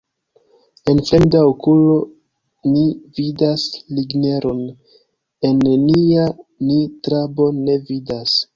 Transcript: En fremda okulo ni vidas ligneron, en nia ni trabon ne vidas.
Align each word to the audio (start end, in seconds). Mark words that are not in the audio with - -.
En 0.91 1.01
fremda 1.09 1.39
okulo 1.51 1.97
ni 2.71 2.85
vidas 3.19 3.67
ligneron, 3.99 4.61
en 5.53 5.63
nia 5.87 6.25
ni 6.67 6.79
trabon 7.07 7.53
ne 7.69 7.75
vidas. 7.91 8.29